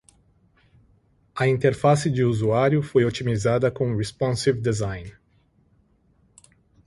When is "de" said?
2.11-2.23